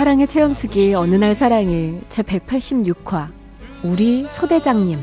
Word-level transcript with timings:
사랑의 0.00 0.26
체험수기 0.28 0.94
어느 0.94 1.14
날 1.16 1.34
사랑이 1.34 2.00
제 2.08 2.22
186화 2.22 3.30
우리 3.84 4.24
소대장님 4.30 4.98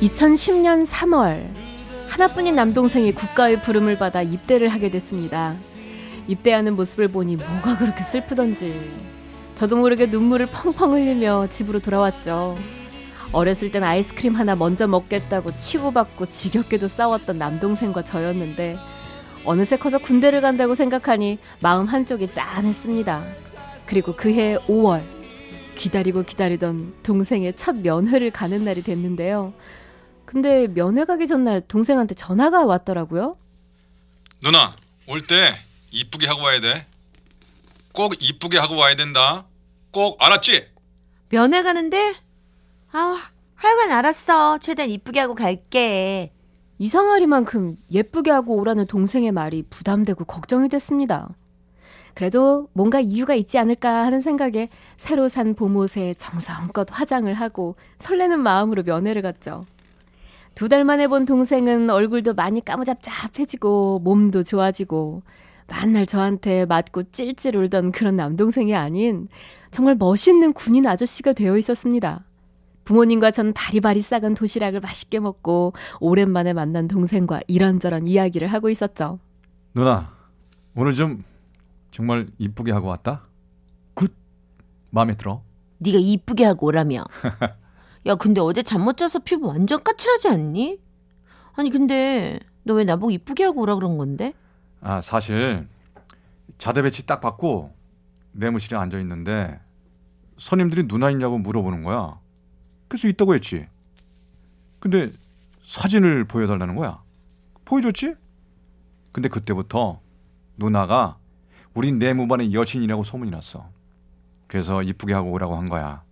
2010년 0.00 0.84
3월 0.84 1.46
하나뿐인 2.08 2.56
남동생이 2.56 3.12
국가의 3.12 3.62
부름을 3.62 3.96
받아 3.96 4.22
입대를 4.22 4.68
하게 4.68 4.90
됐습니다. 4.90 5.54
입대하는 6.26 6.74
모습을 6.74 7.06
보니 7.06 7.36
뭐가 7.36 7.78
그렇게 7.78 8.02
슬프던지 8.02 8.74
저도 9.54 9.76
모르게 9.76 10.06
눈물을 10.06 10.46
펑펑 10.46 10.94
흘리며 10.94 11.46
집으로 11.48 11.78
돌아왔죠. 11.78 12.58
어렸을 13.30 13.70
땐 13.70 13.84
아이스크림 13.84 14.34
하나 14.34 14.56
먼저 14.56 14.86
먹겠다고 14.86 15.58
치고받고 15.58 16.26
지겹게도 16.30 16.88
싸웠던 16.88 17.38
남동생과 17.38 18.04
저였는데 18.04 18.76
어느새 19.44 19.76
커서 19.76 19.98
군대를 19.98 20.40
간다고 20.40 20.74
생각하니 20.74 21.38
마음 21.60 21.86
한쪽이 21.86 22.32
짠했습니다. 22.32 23.24
그리고 23.86 24.14
그해 24.14 24.56
5월 24.66 25.02
기다리고 25.76 26.22
기다리던 26.22 26.94
동생의 27.02 27.54
첫 27.56 27.76
면회를 27.76 28.30
가는 28.30 28.64
날이 28.64 28.82
됐는데요. 28.82 29.52
근데 30.24 30.66
면회 30.68 31.04
가기 31.04 31.26
전날 31.26 31.60
동생한테 31.60 32.14
전화가 32.14 32.64
왔더라고요. 32.64 33.36
누나 34.42 34.74
올 35.06 35.20
때 35.26 35.54
이쁘게 35.90 36.26
하고 36.26 36.42
와야 36.42 36.60
돼. 36.60 36.86
꼭 37.92 38.14
이쁘게 38.20 38.58
하고 38.58 38.76
와야 38.76 38.94
된다. 38.96 39.44
꼭 39.90 40.22
알았지? 40.22 40.66
면회 41.28 41.62
가는데 41.62 42.14
아, 42.92 43.18
하여간 43.54 43.90
알았어. 43.92 44.58
최대한 44.58 44.90
이쁘게 44.90 45.20
하고 45.20 45.34
갈게. 45.34 46.32
이상하리만큼 46.78 47.76
예쁘게 47.90 48.30
하고 48.30 48.56
오라는 48.56 48.86
동생의 48.86 49.32
말이 49.32 49.62
부담되고 49.70 50.24
걱정이 50.24 50.68
됐습니다. 50.68 51.28
그래도 52.14 52.68
뭔가 52.74 53.00
이유가 53.00 53.34
있지 53.34 53.58
않을까 53.58 54.04
하는 54.04 54.20
생각에 54.20 54.68
새로 54.96 55.28
산 55.28 55.54
봄옷에 55.54 56.14
정성껏 56.14 56.88
화장을 56.90 57.32
하고 57.32 57.76
설레는 57.98 58.42
마음으로 58.42 58.82
면회를 58.82 59.22
갔죠. 59.22 59.66
두 60.54 60.68
달 60.68 60.84
만에 60.84 61.06
본 61.08 61.24
동생은 61.24 61.88
얼굴도 61.88 62.34
많이 62.34 62.62
까무잡잡해지고 62.62 64.00
몸도 64.00 64.42
좋아지고 64.42 65.22
만날 65.66 66.04
저한테 66.06 66.66
맞고 66.66 67.04
찔찔 67.04 67.56
울던 67.56 67.92
그런 67.92 68.16
남동생이 68.16 68.74
아닌 68.74 69.28
정말 69.70 69.94
멋있는 69.94 70.52
군인 70.52 70.86
아저씨가 70.86 71.32
되어 71.32 71.56
있었습니다. 71.56 72.24
부모님과 72.84 73.30
전 73.30 73.52
바리바리 73.52 74.02
싸간 74.02 74.34
도시락을 74.34 74.80
맛있게 74.80 75.20
먹고 75.20 75.72
오랜만에 76.00 76.52
만난 76.52 76.88
동생과 76.88 77.42
이런저런 77.46 78.06
이야기를 78.06 78.48
하고 78.48 78.70
있었죠. 78.70 79.18
누나 79.74 80.12
오늘 80.74 80.92
좀 80.92 81.22
정말 81.90 82.26
이쁘게 82.38 82.72
하고 82.72 82.88
왔다. 82.88 83.22
Good 83.94 84.14
마음에 84.90 85.16
들어. 85.16 85.42
네가 85.78 85.98
이쁘게 86.00 86.44
하고 86.44 86.66
오라며. 86.66 87.04
야 88.06 88.14
근데 88.16 88.40
어제 88.40 88.62
잠 88.62 88.82
못 88.82 88.96
자서 88.96 89.20
피부 89.20 89.46
완전 89.48 89.82
까칠하지 89.84 90.28
않니? 90.28 90.80
아니 91.54 91.70
근데 91.70 92.40
너 92.64 92.74
왜 92.74 92.84
나보고 92.84 93.10
이쁘게 93.10 93.44
하고 93.44 93.62
오라 93.62 93.74
그런 93.76 93.96
건데? 93.98 94.32
아 94.80 95.00
사실 95.00 95.68
자대 96.58 96.82
배치 96.82 97.06
딱 97.06 97.20
받고 97.20 97.72
내무실에 98.32 98.76
앉아 98.78 98.98
있는데 99.00 99.60
손님들이 100.36 100.88
누나 100.88 101.10
있냐고 101.10 101.38
물어보는 101.38 101.82
거야. 101.84 102.18
그래서 102.92 103.08
있다고 103.08 103.34
했지. 103.34 103.66
근데 104.78 105.10
사진을 105.64 106.24
보여달라는 106.26 106.76
거야. 106.76 107.00
보여줬지? 107.64 108.16
근데 109.12 109.30
그때부터 109.30 109.98
누나가 110.58 111.16
우린 111.72 111.98
내 111.98 112.12
무반의 112.12 112.52
여친이라고 112.52 113.02
소문이 113.02 113.30
났어. 113.30 113.66
그래서 114.46 114.82
이쁘게 114.82 115.14
하고 115.14 115.32
오라고 115.32 115.56
한 115.56 115.70
거야. 115.70 116.02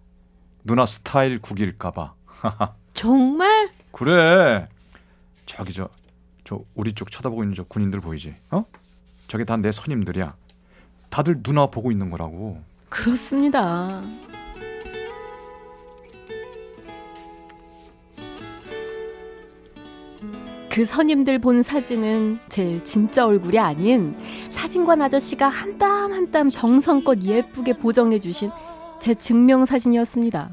누나 0.64 0.86
스타일 0.86 1.38
구길까봐. 1.38 2.14
정말? 2.94 3.70
그래. 3.92 4.66
저기 5.44 5.74
저, 5.74 5.86
저 6.44 6.64
우리 6.74 6.94
쪽 6.94 7.10
쳐다보고 7.10 7.42
있는 7.42 7.54
저 7.54 7.62
군인들 7.64 8.00
보이지? 8.00 8.34
어? 8.52 8.64
저게 9.28 9.44
다 9.44 9.58
내 9.58 9.70
선임들이야. 9.70 10.34
다들 11.10 11.42
누나 11.42 11.66
보고 11.66 11.92
있는 11.92 12.08
거라고. 12.08 12.62
그렇습니다. 12.88 14.02
그 20.70 20.84
선임들 20.84 21.40
본 21.40 21.62
사진은 21.62 22.38
제 22.48 22.80
진짜 22.84 23.26
얼굴이 23.26 23.58
아닌 23.58 24.16
사진관 24.50 25.02
아저씨가 25.02 25.48
한 25.48 25.78
땀 25.78 26.12
한 26.12 26.30
땀 26.30 26.48
정성껏 26.48 27.22
예쁘게 27.22 27.78
보정해 27.78 28.18
주신 28.18 28.50
제 29.00 29.14
증명 29.14 29.64
사진이었습니다. 29.64 30.50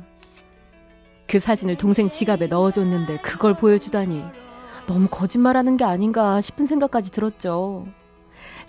그 1.27 1.39
사진을 1.39 1.75
동생 1.77 2.09
지갑에 2.09 2.47
넣어줬는데 2.47 3.17
그걸 3.17 3.53
보여주다니 3.56 4.23
너무 4.88 5.07
거짓말하는 5.09 5.77
게 5.77 5.83
아닌가 5.83 6.41
싶은 6.41 6.66
생각까지 6.66 7.11
들었죠. 7.11 7.85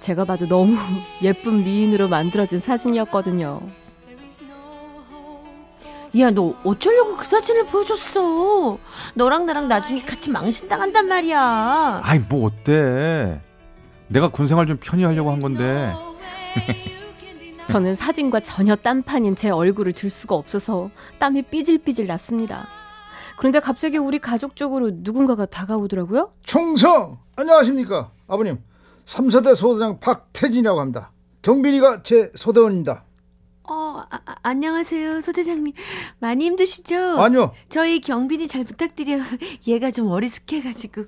제가 0.01 0.25
봐도 0.25 0.47
너무 0.49 0.77
예쁜 1.23 1.65
미인으로 1.65 2.09
만들어진 2.09 2.59
사진이었거든요. 2.59 3.61
야, 6.19 6.31
너 6.31 6.55
어쩌려고 6.65 7.17
그 7.17 7.25
사진을 7.25 7.67
보여줬어? 7.67 8.79
너랑 9.15 9.47
나랑 9.47 9.69
나중에 9.69 10.03
같이 10.03 10.31
망신당한단 10.31 11.07
말이야. 11.07 12.01
아이 12.03 12.19
뭐 12.19 12.47
어때? 12.47 13.41
내가 14.09 14.29
군 14.29 14.47
생활 14.47 14.67
좀 14.67 14.79
편히 14.81 15.05
하려고 15.05 15.31
한 15.31 15.41
건데. 15.41 15.95
저는 17.69 17.95
사진과 17.95 18.41
전혀 18.41 18.75
딴판인 18.75 19.37
제 19.37 19.51
얼굴을 19.51 19.93
들 19.93 20.09
수가 20.09 20.35
없어서 20.35 20.91
땀이 21.19 21.43
삐질삐질 21.43 22.07
났습니다. 22.07 22.67
그런데 23.37 23.61
갑자기 23.61 23.99
우리 23.99 24.19
가족 24.19 24.57
쪽으로 24.57 24.91
누군가가 24.95 25.45
다가오더라고요. 25.45 26.33
총성 26.45 27.19
안녕하십니까 27.37 28.11
아버님 28.27 28.59
삼사대 29.05 29.55
소대장 29.55 30.01
박태진이라고 30.01 30.81
합니다. 30.81 31.13
경빈이가 31.43 32.03
제 32.03 32.33
소대원입니다. 32.35 33.05
어, 33.71 34.03
아, 34.11 34.19
아, 34.25 34.35
안녕하세요, 34.43 35.21
소대장님. 35.21 35.73
많이 36.21 36.47
힘드시죠? 36.47 37.21
아니요. 37.21 37.53
저희 37.69 38.01
경빈이 38.01 38.49
잘 38.49 38.65
부탁드려요. 38.65 39.23
얘가 39.69 39.91
좀 39.91 40.09
어리숙해가지고. 40.11 41.05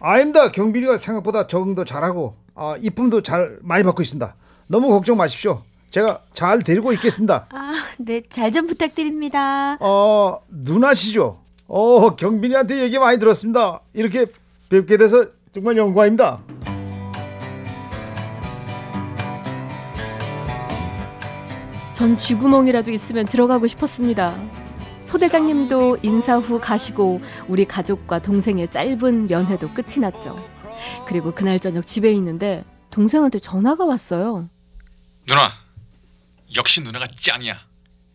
아닙니다. 0.00 0.50
경빈이가 0.52 0.96
생각보다 0.98 1.46
적응도 1.46 1.84
잘하고 1.84 2.36
아, 2.54 2.76
이쁨도 2.80 3.22
잘 3.22 3.58
많이 3.62 3.82
받고 3.84 4.02
있습니다. 4.02 4.34
너무 4.66 4.88
걱정 4.90 5.16
마십시오. 5.16 5.62
제가 5.90 6.20
잘 6.34 6.62
데리고 6.62 6.92
있겠습니다. 6.92 7.46
아, 7.50 7.72
네, 7.98 8.22
잘 8.28 8.50
좀 8.50 8.66
부탁드립니다. 8.66 9.76
어, 9.80 10.40
누나시죠? 10.50 11.38
어, 11.68 12.16
경빈이한테 12.16 12.80
얘기 12.82 12.98
많이 12.98 13.18
들었습니다. 13.18 13.80
이렇게 13.94 14.26
뵙게 14.68 14.96
돼서 14.98 15.26
정말 15.54 15.76
영광입니다. 15.76 16.40
전 22.02 22.18
쥐구멍이라도 22.18 22.90
있으면 22.90 23.26
들어가고 23.26 23.68
싶었습니다. 23.68 24.36
소대장님도 25.04 25.98
인사 26.02 26.36
후 26.36 26.58
가시고 26.58 27.20
우리 27.46 27.64
가족과 27.64 28.18
동생의 28.18 28.72
짧은 28.72 29.28
면회도 29.28 29.72
끝이 29.72 29.98
났죠. 30.00 30.34
그리고 31.06 31.32
그날 31.32 31.60
저녁 31.60 31.86
집에 31.86 32.10
있는데 32.14 32.64
동생한테 32.90 33.38
전화가 33.38 33.84
왔어요. 33.84 34.50
누나 35.28 35.52
역시 36.56 36.80
누나가 36.80 37.06
짱이야. 37.06 37.56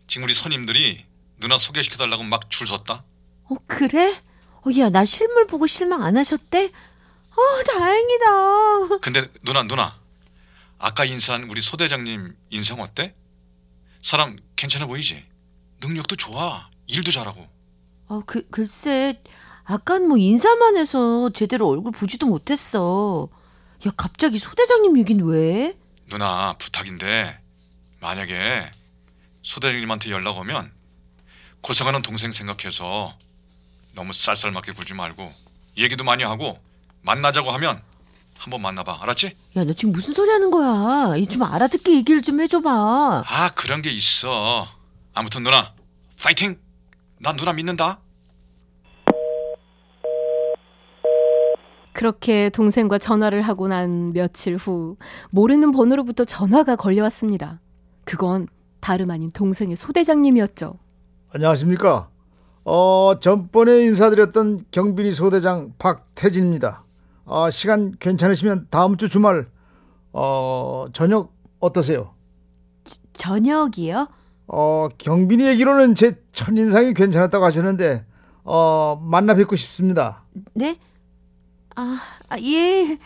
지금 0.07 0.25
우리 0.25 0.33
손님들이 0.33 1.05
누나 1.39 1.57
소개시켜달라고 1.57 2.23
막 2.23 2.49
줄 2.49 2.67
섰다. 2.67 3.05
어, 3.45 3.55
그래? 3.67 4.17
어, 4.65 4.69
야, 4.79 4.89
나 4.89 5.05
실물 5.05 5.47
보고 5.47 5.65
실망 5.65 6.03
안 6.03 6.17
하셨대? 6.17 6.65
어, 6.65 7.63
다행이다. 7.63 8.97
근데 8.99 9.25
누나 9.43 9.63
누나 9.63 9.97
아까 10.77 11.05
인사한 11.05 11.45
우리 11.49 11.61
소대장님 11.61 12.35
인성 12.49 12.81
어때? 12.81 13.15
사람 14.01 14.37
괜찮아 14.55 14.85
보이지? 14.85 15.23
능력도 15.81 16.15
좋아. 16.15 16.69
일도 16.87 17.11
잘하고. 17.11 17.47
어, 18.07 18.21
그, 18.25 18.47
글쎄, 18.49 19.21
아깐 19.65 20.07
뭐 20.07 20.17
인사만 20.17 20.77
해서 20.77 21.29
제대로 21.33 21.67
얼굴 21.69 21.91
보지도 21.91 22.25
못했어. 22.27 23.29
야, 23.85 23.91
갑자기 23.97 24.39
소대장님 24.39 24.97
얘긴 24.99 25.19
왜? 25.25 25.77
누나 26.09 26.53
부탁인데 26.53 27.39
만약에 27.99 28.71
소대장님한테 29.41 30.09
연락 30.11 30.37
오면 30.37 30.71
고생하는 31.61 32.01
동생 32.01 32.31
생각해서 32.31 33.17
너무 33.93 34.13
쌀쌀맞게 34.13 34.71
굴지 34.71 34.93
말고 34.93 35.33
얘기도 35.77 36.03
많이 36.03 36.23
하고 36.23 36.57
만나자고 37.01 37.51
하면 37.51 37.81
한번 38.39 38.61
만나봐 38.61 38.99
알았지? 39.01 39.35
야, 39.57 39.63
너 39.63 39.73
지금 39.73 39.91
무슨 39.91 40.13
소리 40.13 40.29
하는 40.29 40.51
거야? 40.51 41.15
이 41.17 41.25
좀 41.27 41.43
알아듣게 41.43 41.93
얘기를 41.95 42.21
좀 42.21 42.39
해줘봐. 42.41 43.23
아 43.25 43.49
그런 43.55 43.81
게 43.81 43.91
있어 43.91 44.65
아무튼 45.13 45.43
누나 45.43 45.73
파이팅 46.21 46.57
난 47.19 47.35
누나 47.35 47.51
믿는다 47.53 47.99
그렇게 51.93 52.49
동생과 52.51 52.99
전화를 52.99 53.41
하고 53.41 53.67
난 53.67 54.13
며칠 54.13 54.55
후 54.55 54.97
모르는 55.31 55.71
번호로부터 55.71 56.23
전화가 56.23 56.75
걸려왔습니다. 56.75 57.59
그건 58.05 58.47
다름 58.79 59.09
아닌 59.09 59.31
동생의 59.31 59.75
소대장님이었죠. 59.75 60.73
안녕하십니까. 61.33 62.09
어, 62.65 63.13
전번에 63.19 63.79
인사드렸던 63.85 64.65
경비리 64.69 65.11
소대장 65.11 65.73
박태진입니다. 65.79 66.83
아, 67.27 67.49
시간 67.49 67.93
괜찮으시면 67.99 68.67
다음 68.69 68.97
주 68.97 69.09
주말 69.09 69.47
어, 70.13 70.87
저녁 70.93 71.33
어떠세요? 71.59 72.13
저녁이요? 73.13 74.07
어, 74.47 74.87
경빈이 74.97 75.45
얘기로는 75.45 75.95
제 75.95 76.21
첫인상이 76.31 76.93
괜찮았다고 76.93 77.43
하시는데 77.43 78.05
어, 78.45 79.01
만나 79.03 79.35
뵙고 79.35 79.57
싶습니다. 79.57 80.23
네? 80.53 80.77
아, 81.75 81.99
아, 82.29 82.39
예. 82.39 82.97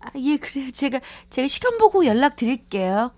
아, 0.00 0.10
예, 0.16 0.36
그래요. 0.36 0.70
제가, 0.70 1.00
제가 1.30 1.48
시간 1.48 1.78
보고 1.78 2.04
연락 2.04 2.36
드릴게요. 2.36 3.12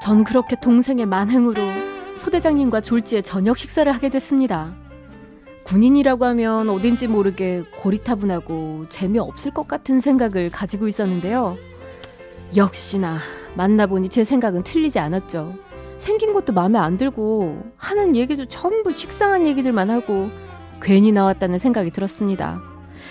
전 0.00 0.24
그렇게 0.24 0.56
동생의 0.56 1.06
만행으로 1.06 1.62
소대장님과 2.16 2.80
졸지에 2.80 3.22
저녁 3.22 3.58
식사를 3.58 3.90
하게 3.90 4.08
됐습니다. 4.08 4.74
군인이라고 5.64 6.24
하면 6.26 6.68
어딘지 6.68 7.06
모르게 7.06 7.62
고리타분하고 7.78 8.88
재미없을 8.88 9.52
것 9.52 9.68
같은 9.68 10.00
생각을 10.00 10.50
가지고 10.50 10.88
있었는데요. 10.88 11.56
역시나 12.56 13.18
만나보니 13.54 14.08
제 14.08 14.24
생각은 14.24 14.64
틀리지 14.64 14.98
않았죠. 14.98 15.54
생긴 15.96 16.32
것도 16.32 16.52
마음에 16.52 16.78
안 16.78 16.96
들고 16.96 17.72
하는 17.76 18.16
얘기도 18.16 18.46
전부 18.46 18.90
식상한 18.90 19.46
얘기들만 19.46 19.90
하고 19.90 20.30
괜히 20.80 21.12
나왔다는 21.12 21.58
생각이 21.58 21.90
들었습니다. 21.90 22.60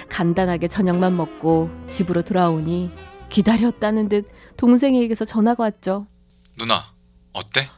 간단하게 0.09 0.67
저녁만 0.67 1.15
먹고 1.15 1.69
집으로 1.87 2.21
돌아오니 2.21 2.91
기다렸다는 3.29 4.09
듯 4.09 4.27
동생에게서 4.57 5.23
전화가 5.23 5.63
왔죠. 5.63 6.07
누나 6.57 6.83
어때? 7.31 7.69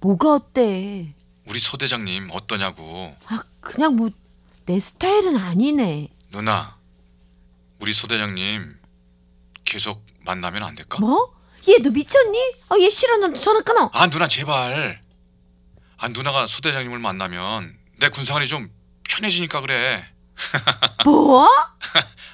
뭐가 0.00 0.34
어때? 0.34 1.14
우리 1.46 1.58
소대장님 1.58 2.28
어떠냐고 2.32 3.16
아, 3.26 3.42
그냥 3.60 3.96
뭐, 3.96 4.10
내 4.66 4.78
스타일은 4.78 5.36
아니네. 5.36 6.08
누나 6.30 6.78
우리 7.80 7.92
소대장님 7.92 8.78
계속 9.64 10.04
만나면 10.24 10.62
안 10.62 10.74
될까? 10.74 10.98
뭐? 11.00 11.34
얘, 11.68 11.78
너 11.82 11.90
미쳤니? 11.90 12.38
아, 12.70 12.76
얘 12.80 12.88
싫어. 12.88 13.18
너 13.18 13.32
전화 13.34 13.60
끊어. 13.60 13.90
아 13.92 14.06
누나 14.08 14.26
제발 14.26 15.02
아 15.98 16.08
누나가 16.08 16.46
소대장님을 16.46 16.98
만나면 16.98 17.76
내 17.98 18.08
군생활이 18.08 18.46
좀 18.46 18.70
편해지니까 19.04 19.60
그래 19.60 20.06
뭐? 21.04 21.46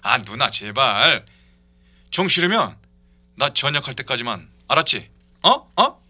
아 0.03 0.19
누나 0.19 0.49
제발 0.51 1.27
정 2.13 2.29
싫으면 2.29 2.77
나 3.35 3.53
전역할 3.53 3.95
때까지만 3.95 4.49
알았지? 4.69 5.11
어? 5.43 5.51
어? 5.83 6.03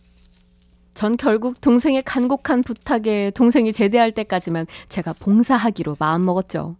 전 0.96 1.14
결국 1.18 1.60
동생의 1.60 2.02
간곡한 2.04 2.62
부탁에 2.62 3.30
동생이 3.30 3.72
제대할 3.74 4.12
때까지만 4.12 4.66
제가 4.88 5.12
봉사하기로 5.12 5.96
마음먹었죠. 6.00 6.76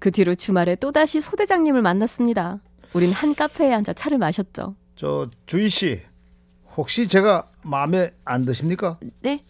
그 0.00 0.10
뒤로 0.10 0.34
주말에 0.34 0.74
또다시 0.74 1.20
소대장님을 1.20 1.80
만났습니다. 1.80 2.60
우린 2.92 3.12
한 3.12 3.36
카페에 3.36 3.72
앉아 3.72 3.92
차를 3.92 4.18
마셨죠. 4.18 4.74
저 4.96 5.30
주희 5.46 5.68
씨 5.68 6.02
혹시 6.76 7.06
제가 7.06 7.48
마음에 7.62 8.12
안 8.24 8.44
드십니까? 8.44 8.98
네? 9.20 9.44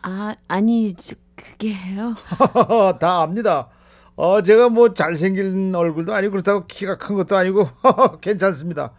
아, 0.00 0.36
아니, 0.46 0.94
저, 0.94 1.16
그게요. 1.34 2.14
다 3.00 3.22
압니다. 3.22 3.68
어, 4.14 4.42
제가 4.42 4.68
뭐 4.68 4.94
잘생긴 4.94 5.74
얼굴도 5.74 6.14
아니고 6.14 6.32
그렇다고 6.32 6.66
키가 6.68 6.98
큰 6.98 7.16
것도 7.16 7.36
아니고 7.36 7.68
괜찮습니다. 8.20 8.92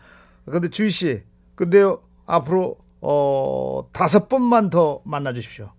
근데 0.44 0.68
주희 0.68 0.90
씨, 0.90 1.24
근데요 1.56 2.02
앞으로 2.26 2.78
어 3.02 3.88
다섯 3.92 4.28
번만 4.28 4.70
더 4.70 5.02
만나 5.06 5.34
주십시오. 5.34 5.72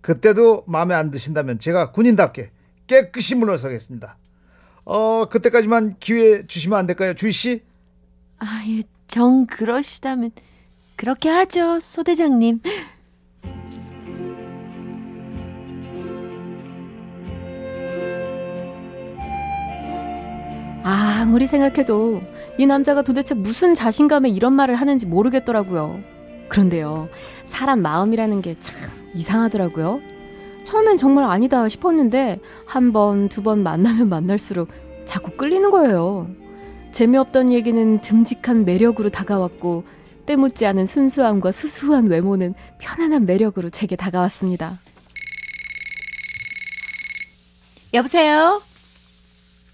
그때도 0.00 0.64
마음에 0.66 0.94
안 0.94 1.10
드신다면 1.10 1.58
제가 1.58 1.92
군인답게 1.92 2.50
깨끗이 2.86 3.34
물러서겠습니다. 3.34 4.18
어 4.84 5.26
그때까지만 5.30 5.96
기회 5.98 6.46
주시면 6.46 6.78
안 6.78 6.86
될까요, 6.86 7.14
주희 7.14 7.32
씨? 7.32 7.62
아, 8.38 8.62
예, 8.68 8.82
정 9.08 9.46
그러시다면 9.46 10.32
그렇게 10.96 11.28
하죠, 11.28 11.80
소대장님. 11.80 12.60
아무리 20.86 21.46
생각해도 21.46 22.20
이 22.58 22.66
남자가 22.66 23.00
도대체 23.00 23.34
무슨 23.34 23.72
자신감에 23.74 24.28
이런 24.28 24.52
말을 24.52 24.74
하는지 24.74 25.06
모르겠더라고요. 25.06 26.13
그런데요, 26.48 27.08
사람 27.44 27.82
마음이라는 27.82 28.42
게 28.42 28.56
참 28.60 28.76
이상하더라고요. 29.14 30.00
처음엔 30.64 30.96
정말 30.96 31.24
아니다 31.24 31.68
싶었는데 31.68 32.40
한 32.66 32.92
번, 32.92 33.28
두 33.28 33.42
번 33.42 33.62
만나면 33.62 34.08
만날수록 34.08 34.68
자꾸 35.04 35.32
끌리는 35.36 35.70
거예요. 35.70 36.28
재미없던 36.92 37.52
얘기는 37.52 38.00
듬직한 38.00 38.64
매력으로 38.64 39.10
다가왔고 39.10 39.84
때묻지 40.26 40.64
않은 40.66 40.86
순수함과 40.86 41.52
수수한 41.52 42.06
외모는 42.06 42.54
편안한 42.78 43.26
매력으로 43.26 43.68
제게 43.70 43.94
다가왔습니다. 43.94 44.78
여보세요? 47.92 48.62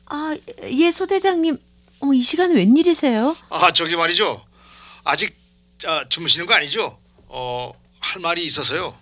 아, 0.06 0.36
예, 0.64 0.90
소대장님. 0.90 1.58
어, 2.00 2.12
이 2.12 2.22
시간에 2.22 2.54
웬일이세요? 2.54 3.36
아 3.50 3.72
저기 3.72 3.94
말이죠. 3.96 4.40
아직 5.04 5.36
아, 5.86 6.04
주무시는 6.08 6.46
거 6.46 6.54
아니죠? 6.54 6.98
어, 7.28 7.72
할 8.00 8.20
말이 8.20 8.44
있어서요. 8.44 8.96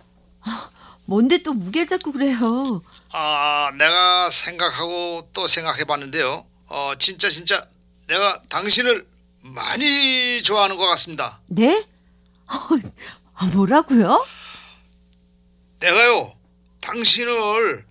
뭔데 1.04 1.42
또 1.42 1.52
무게를 1.52 1.86
잡고 1.86 2.12
그래요? 2.12 2.82
아, 3.12 3.70
내가 3.78 4.30
생각하고 4.30 5.28
또 5.32 5.46
생각해 5.46 5.84
봤는데요. 5.84 6.46
어, 6.66 6.92
진짜 6.98 7.28
진짜 7.30 7.66
내가 8.06 8.42
당신을 8.48 9.06
많이 9.40 10.42
좋아하는 10.42 10.76
것 10.76 10.86
같습니다. 10.88 11.40
네? 11.46 11.86
아, 12.46 13.46
뭐라고요? 13.54 14.24
내가요, 15.80 16.34
당신을 16.82 17.84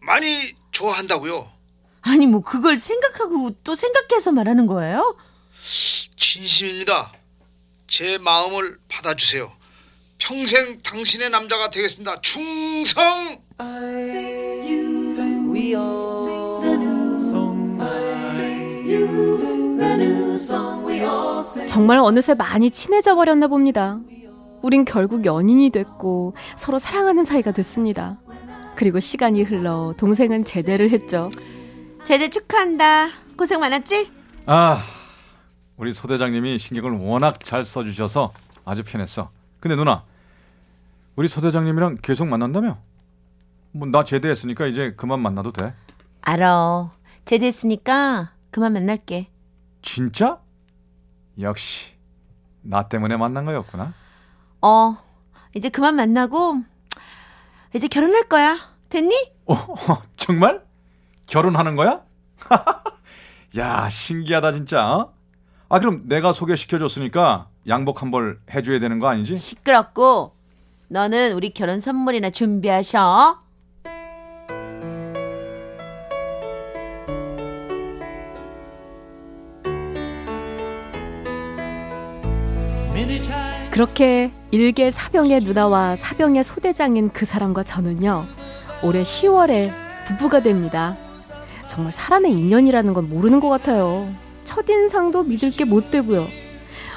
많이 0.00 0.54
좋아한다고요. 0.70 1.50
아니, 2.02 2.26
뭐, 2.26 2.42
그걸 2.42 2.78
생각하고 2.78 3.50
또 3.64 3.74
생각해서 3.74 4.30
말하는 4.32 4.66
거예요? 4.66 5.16
진심입니다. 6.16 7.12
제 7.86 8.18
마음을 8.18 8.76
받아주세요. 8.88 9.50
평생 10.18 10.78
당신의 10.82 11.30
남자가 11.30 11.70
되겠습니다. 11.70 12.20
충성! 12.20 13.38
정말 21.68 21.98
어느새 21.98 22.34
많이 22.34 22.70
친해져 22.70 23.14
버렸나 23.14 23.46
봅니다. 23.48 24.00
우린 24.62 24.84
결국 24.84 25.24
연인이 25.24 25.70
됐고 25.70 26.34
서로 26.56 26.78
사랑하는 26.78 27.24
사이가 27.24 27.52
됐습니다. 27.52 28.18
그리고 28.74 29.00
시간이 29.00 29.42
흘러 29.42 29.92
동생은 29.98 30.44
제대를 30.44 30.90
했죠. 30.90 31.30
제대 32.04 32.28
축하한다. 32.28 33.08
고생 33.36 33.60
많았지? 33.60 34.10
아, 34.46 34.82
우리 35.76 35.92
소 35.92 36.08
대장님이 36.08 36.58
신경을 36.58 36.92
워낙 36.98 37.42
잘 37.42 37.64
써주셔서 37.66 38.32
아주 38.64 38.82
편했어. 38.82 39.30
근데 39.60 39.76
누나, 39.76 40.04
우리 41.16 41.28
소 41.28 41.40
대장님이랑 41.40 41.98
계속 42.02 42.26
만난다며? 42.26 42.78
뭐 43.72 43.88
나 43.90 44.04
제대했으니까 44.04 44.66
이제 44.66 44.94
그만 44.96 45.20
만나도 45.20 45.52
돼. 45.52 45.74
알아. 46.22 46.90
제대했으니까 47.26 48.32
그만 48.50 48.72
만날게. 48.72 49.28
진짜? 49.82 50.40
역시 51.40 51.92
나 52.62 52.88
때문에 52.88 53.16
만난 53.18 53.44
거였구나. 53.44 53.92
어, 54.62 54.96
이제 55.54 55.68
그만 55.68 55.94
만나고 55.96 56.62
이제 57.74 57.86
결혼할 57.86 58.28
거야. 58.28 58.56
됐니? 58.88 59.14
어, 59.46 59.56
정말? 60.16 60.64
결혼하는 61.26 61.76
거야? 61.76 62.02
야, 63.58 63.88
신기하다 63.90 64.52
진짜. 64.52 65.08
아, 65.68 65.80
그럼 65.80 66.02
내가 66.08 66.32
소개시켜 66.32 66.78
줬으니까 66.78 67.48
양복 67.68 68.02
한 68.02 68.10
벌 68.10 68.38
해줘야 68.54 68.78
되는 68.78 68.98
거 69.00 69.08
아니지? 69.08 69.34
시끄럽고 69.36 70.32
너는 70.88 71.32
우리 71.32 71.50
결혼 71.50 71.80
선물이나 71.80 72.30
준비하셔. 72.30 73.40
그렇게 83.70 84.32
일개 84.50 84.90
사병의 84.90 85.40
누나와 85.40 85.96
사병의 85.96 86.44
소대장인 86.44 87.10
그 87.12 87.26
사람과 87.26 87.62
저는요 87.62 88.24
올해 88.82 89.02
10월에 89.02 89.70
부부가 90.06 90.40
됩니다. 90.40 90.96
정말 91.68 91.92
사람의 91.92 92.32
인연이라는 92.32 92.94
건 92.94 93.08
모르는 93.08 93.40
것 93.40 93.48
같아요. 93.48 94.08
첫인상도 94.64 95.24
믿을 95.24 95.50
게 95.50 95.64
못 95.64 95.90
되고요. 95.90 96.26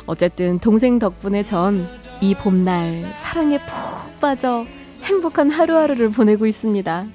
어쨌든 0.06 0.60
동생 0.60 0.98
덕분에 1.00 1.44
전 1.44 1.86
이 2.22 2.36
봄날 2.36 2.92
사랑에 3.16 3.58
푹 3.60 4.20
빠져 4.20 4.66
행복한 5.04 5.50
하루하루를 5.50 6.10
보내고 6.10 6.46
있습니다. 6.48 7.08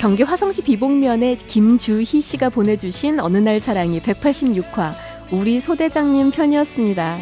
경기 0.00 0.22
화성시 0.22 0.62
비봉면에 0.62 1.36
김주희 1.36 2.20
씨가 2.20 2.48
보내주신 2.50 3.20
어느 3.20 3.38
날 3.38 3.60
사랑이 3.60 4.00
186화 4.00 4.92
우리 5.32 5.60
소대장님 5.60 6.30
편이었습니다. 6.30 7.18